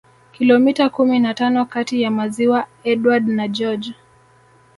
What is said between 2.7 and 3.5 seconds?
Edward na